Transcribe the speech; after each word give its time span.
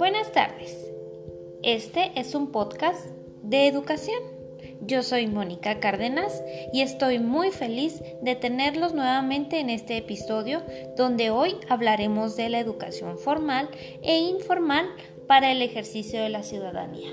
Buenas 0.00 0.32
tardes. 0.32 0.74
Este 1.62 2.12
es 2.18 2.34
un 2.34 2.50
podcast 2.52 3.04
de 3.42 3.66
educación. 3.66 4.18
Yo 4.80 5.02
soy 5.02 5.26
Mónica 5.26 5.78
Cárdenas 5.78 6.42
y 6.72 6.80
estoy 6.80 7.18
muy 7.18 7.50
feliz 7.50 8.00
de 8.22 8.34
tenerlos 8.34 8.94
nuevamente 8.94 9.60
en 9.60 9.68
este 9.68 9.98
episodio 9.98 10.62
donde 10.96 11.28
hoy 11.28 11.54
hablaremos 11.68 12.34
de 12.34 12.48
la 12.48 12.60
educación 12.60 13.18
formal 13.18 13.68
e 14.00 14.16
informal 14.16 14.88
para 15.26 15.52
el 15.52 15.60
ejercicio 15.60 16.22
de 16.22 16.30
la 16.30 16.44
ciudadanía. 16.44 17.10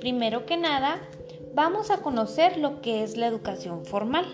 Primero 0.00 0.44
que 0.44 0.56
nada, 0.56 1.08
vamos 1.54 1.92
a 1.92 1.98
conocer 1.98 2.56
lo 2.56 2.82
que 2.82 3.04
es 3.04 3.16
la 3.16 3.28
educación 3.28 3.86
formal. 3.86 4.26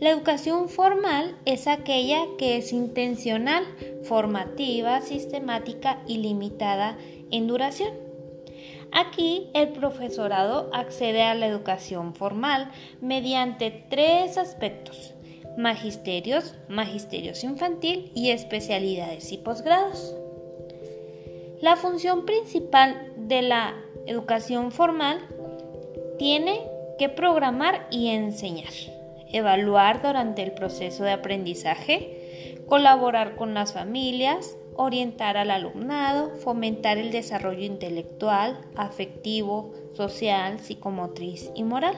La 0.00 0.10
educación 0.10 0.68
formal 0.68 1.34
es 1.46 1.66
aquella 1.66 2.24
que 2.38 2.58
es 2.58 2.74
intencional, 2.74 3.64
formativa, 4.04 5.00
sistemática 5.00 6.02
y 6.06 6.18
limitada 6.18 6.98
en 7.30 7.46
duración. 7.46 7.92
Aquí 8.92 9.48
el 9.54 9.68
profesorado 9.68 10.68
accede 10.72 11.22
a 11.22 11.34
la 11.34 11.46
educación 11.46 12.14
formal 12.14 12.70
mediante 13.00 13.70
tres 13.88 14.36
aspectos, 14.36 15.14
magisterios, 15.56 16.54
magisterios 16.68 17.44
infantil 17.44 18.10
y 18.14 18.30
especialidades 18.30 19.30
y 19.32 19.38
posgrados. 19.38 20.14
La 21.60 21.76
función 21.76 22.24
principal 22.24 23.12
de 23.16 23.42
la 23.42 23.74
educación 24.06 24.72
formal 24.72 25.20
tiene 26.18 26.60
que 26.98 27.08
programar 27.08 27.86
y 27.90 28.08
enseñar 28.08 28.72
evaluar 29.32 30.02
durante 30.02 30.42
el 30.42 30.52
proceso 30.52 31.04
de 31.04 31.12
aprendizaje, 31.12 32.19
colaborar 32.66 33.36
con 33.36 33.54
las 33.54 33.72
familias, 33.72 34.56
orientar 34.76 35.36
al 35.36 35.50
alumnado, 35.50 36.30
fomentar 36.36 36.98
el 36.98 37.10
desarrollo 37.10 37.64
intelectual, 37.64 38.60
afectivo, 38.76 39.74
social, 39.94 40.60
psicomotriz 40.60 41.50
y 41.54 41.64
moral. 41.64 41.96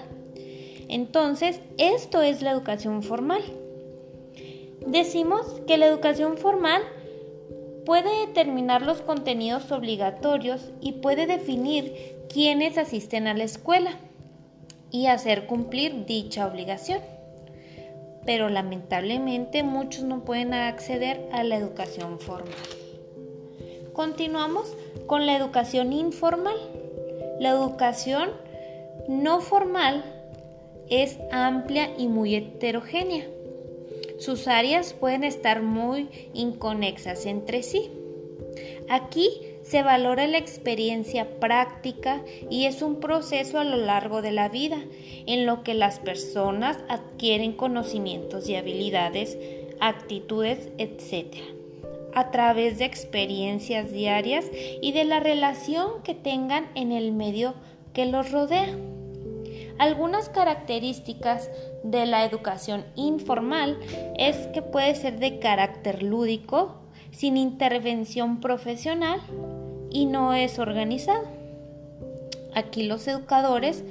Entonces, 0.88 1.60
esto 1.78 2.22
es 2.22 2.42
la 2.42 2.50
educación 2.50 3.02
formal. 3.02 3.42
Decimos 4.86 5.60
que 5.66 5.78
la 5.78 5.86
educación 5.86 6.36
formal 6.36 6.82
puede 7.86 8.26
determinar 8.26 8.82
los 8.82 9.00
contenidos 9.00 9.70
obligatorios 9.72 10.72
y 10.80 10.92
puede 10.92 11.26
definir 11.26 12.16
quiénes 12.28 12.78
asisten 12.78 13.26
a 13.26 13.34
la 13.34 13.44
escuela 13.44 13.92
y 14.90 15.06
hacer 15.06 15.46
cumplir 15.46 16.04
dicha 16.04 16.46
obligación 16.46 17.00
pero 18.24 18.48
lamentablemente 18.48 19.62
muchos 19.62 20.04
no 20.04 20.24
pueden 20.24 20.54
acceder 20.54 21.28
a 21.32 21.42
la 21.42 21.56
educación 21.56 22.18
formal. 22.18 22.54
Continuamos 23.92 24.76
con 25.06 25.26
la 25.26 25.36
educación 25.36 25.92
informal. 25.92 26.56
La 27.40 27.50
educación 27.50 28.30
no 29.08 29.40
formal 29.40 30.04
es 30.88 31.18
amplia 31.30 31.90
y 31.98 32.08
muy 32.08 32.34
heterogénea. 32.34 33.26
Sus 34.18 34.46
áreas 34.46 34.92
pueden 34.92 35.24
estar 35.24 35.62
muy 35.62 36.08
inconexas 36.32 37.26
entre 37.26 37.62
sí. 37.62 37.90
Aquí 38.88 39.51
se 39.72 39.82
valora 39.82 40.26
la 40.26 40.36
experiencia 40.36 41.40
práctica 41.40 42.20
y 42.50 42.66
es 42.66 42.82
un 42.82 43.00
proceso 43.00 43.58
a 43.58 43.64
lo 43.64 43.78
largo 43.78 44.20
de 44.20 44.30
la 44.30 44.50
vida 44.50 44.76
en 45.26 45.46
lo 45.46 45.62
que 45.62 45.72
las 45.72 45.98
personas 45.98 46.78
adquieren 46.90 47.54
conocimientos 47.54 48.50
y 48.50 48.56
habilidades, 48.56 49.38
actitudes, 49.80 50.68
etc. 50.76 51.38
a 52.12 52.30
través 52.30 52.76
de 52.76 52.84
experiencias 52.84 53.90
diarias 53.90 54.44
y 54.82 54.92
de 54.92 55.04
la 55.04 55.20
relación 55.20 56.02
que 56.04 56.14
tengan 56.14 56.68
en 56.74 56.92
el 56.92 57.10
medio 57.12 57.54
que 57.94 58.04
los 58.04 58.30
rodea. 58.30 58.76
Algunas 59.78 60.28
características 60.28 61.50
de 61.82 62.04
la 62.04 62.26
educación 62.26 62.84
informal 62.94 63.78
es 64.18 64.36
que 64.48 64.60
puede 64.60 64.94
ser 64.96 65.18
de 65.18 65.38
carácter 65.38 66.02
lúdico, 66.02 66.82
sin 67.10 67.38
intervención 67.38 68.40
profesional, 68.40 69.20
y 69.92 70.06
no 70.06 70.32
es 70.32 70.58
organizado. 70.58 71.24
Aquí 72.54 72.84
los 72.84 73.06
educadores 73.06 73.84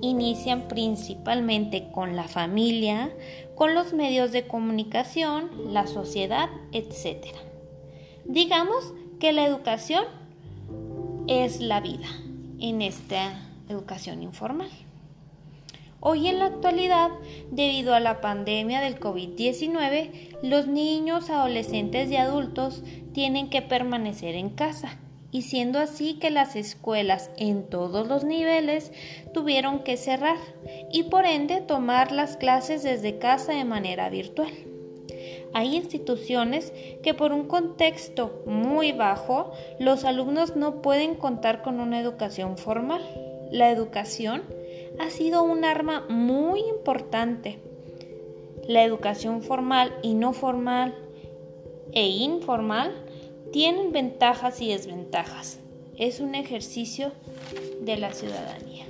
inician 0.00 0.68
principalmente 0.68 1.90
con 1.92 2.16
la 2.16 2.24
familia, 2.28 3.10
con 3.54 3.74
los 3.74 3.92
medios 3.92 4.32
de 4.32 4.46
comunicación, 4.46 5.72
la 5.72 5.86
sociedad, 5.86 6.48
etc. 6.72 7.26
Digamos 8.24 8.92
que 9.20 9.32
la 9.32 9.46
educación 9.46 10.04
es 11.26 11.60
la 11.60 11.80
vida 11.80 12.08
en 12.60 12.82
esta 12.82 13.48
educación 13.68 14.22
informal. 14.22 14.70
Hoy 16.00 16.28
en 16.28 16.38
la 16.38 16.46
actualidad, 16.46 17.10
debido 17.50 17.94
a 17.94 18.00
la 18.00 18.20
pandemia 18.20 18.82
del 18.82 19.00
COVID-19, 19.00 20.38
los 20.42 20.66
niños, 20.66 21.30
adolescentes 21.30 22.10
y 22.10 22.16
adultos 22.16 22.82
tienen 23.14 23.48
que 23.48 23.62
permanecer 23.62 24.34
en 24.34 24.50
casa 24.50 24.98
y 25.34 25.42
siendo 25.42 25.80
así 25.80 26.14
que 26.14 26.30
las 26.30 26.54
escuelas 26.54 27.28
en 27.36 27.64
todos 27.64 28.06
los 28.06 28.22
niveles 28.22 28.92
tuvieron 29.32 29.80
que 29.80 29.96
cerrar 29.96 30.36
y 30.92 31.02
por 31.02 31.26
ende 31.26 31.60
tomar 31.60 32.12
las 32.12 32.36
clases 32.36 32.84
desde 32.84 33.18
casa 33.18 33.52
de 33.52 33.64
manera 33.64 34.08
virtual. 34.10 34.52
Hay 35.52 35.74
instituciones 35.74 36.72
que 37.02 37.14
por 37.14 37.32
un 37.32 37.48
contexto 37.48 38.44
muy 38.46 38.92
bajo 38.92 39.50
los 39.80 40.04
alumnos 40.04 40.54
no 40.54 40.82
pueden 40.82 41.16
contar 41.16 41.62
con 41.62 41.80
una 41.80 41.98
educación 41.98 42.56
formal. 42.56 43.02
La 43.50 43.72
educación 43.72 44.44
ha 45.00 45.10
sido 45.10 45.42
un 45.42 45.64
arma 45.64 46.06
muy 46.08 46.60
importante. 46.60 47.58
La 48.68 48.84
educación 48.84 49.42
formal 49.42 49.92
y 50.00 50.14
no 50.14 50.32
formal 50.32 50.94
e 51.90 52.06
informal 52.06 53.03
tienen 53.54 53.92
ventajas 53.92 54.60
y 54.60 54.66
desventajas. 54.66 55.60
Es 55.96 56.18
un 56.18 56.34
ejercicio 56.34 57.12
de 57.82 57.96
la 57.96 58.12
ciudadanía. 58.12 58.84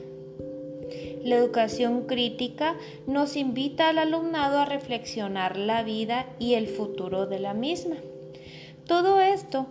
La 1.23 1.37
educación 1.37 2.07
crítica 2.07 2.75
nos 3.07 3.37
invita 3.37 3.91
al 3.91 3.99
alumnado 3.99 4.59
a 4.59 4.65
reflexionar 4.65 5.59
la 5.59 5.83
vida 5.83 6.25
y 6.39 6.55
el 6.55 6.67
futuro 6.67 7.27
de 7.27 7.41
la 7.41 7.53
misma. 7.53 7.97
Todo 8.87 9.21
esto 9.21 9.67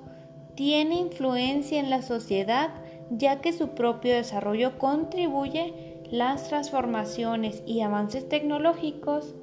tiene 0.53 0.99
influencia 0.99 1.79
en 1.79 1.89
la 1.89 2.03
sociedad 2.03 2.69
ya 3.09 3.41
que 3.41 3.51
su 3.51 3.69
propio 3.69 4.13
desarrollo 4.13 4.77
contribuye 4.77 6.03
las 6.11 6.49
transformaciones 6.49 7.63
y 7.65 7.81
avances 7.81 8.29
tecnológicos 8.29 9.33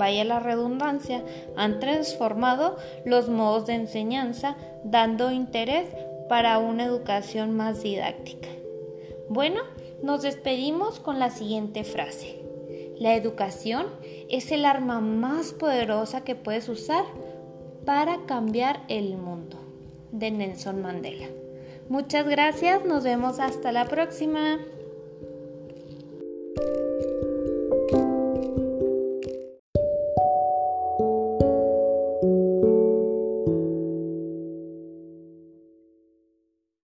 vaya 0.00 0.24
la 0.24 0.40
redundancia, 0.40 1.22
han 1.56 1.78
transformado 1.78 2.76
los 3.04 3.28
modos 3.28 3.66
de 3.66 3.74
enseñanza, 3.74 4.56
dando 4.82 5.30
interés 5.30 5.86
para 6.26 6.58
una 6.58 6.84
educación 6.84 7.54
más 7.54 7.82
didáctica. 7.82 8.48
Bueno, 9.28 9.60
nos 10.02 10.22
despedimos 10.22 11.00
con 11.00 11.18
la 11.18 11.28
siguiente 11.30 11.84
frase. 11.84 12.40
La 12.98 13.14
educación 13.14 13.86
es 14.30 14.50
el 14.52 14.64
arma 14.64 15.00
más 15.00 15.52
poderosa 15.52 16.24
que 16.24 16.34
puedes 16.34 16.70
usar 16.70 17.04
para 17.84 18.24
cambiar 18.24 18.80
el 18.88 19.18
mundo. 19.18 19.58
De 20.12 20.30
Nelson 20.30 20.82
Mandela. 20.82 21.26
Muchas 21.88 22.26
gracias, 22.26 22.84
nos 22.84 23.04
vemos 23.04 23.38
hasta 23.38 23.70
la 23.70 23.84
próxima. 23.84 24.58